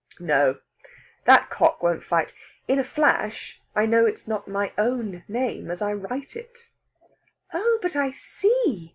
"No! 0.19 0.57
That 1.25 1.51
cock 1.51 1.83
won't 1.83 2.03
fight. 2.03 2.33
In 2.67 2.79
a 2.79 2.83
flash, 2.83 3.61
I 3.75 3.85
know 3.85 4.07
it's 4.07 4.27
not 4.27 4.47
my 4.47 4.71
own 4.75 5.23
name 5.27 5.69
as 5.69 5.79
I 5.79 5.93
write 5.93 6.35
it." 6.35 6.71
"Oh, 7.53 7.77
but 7.83 7.95
I 7.95 8.09
see!" 8.09 8.89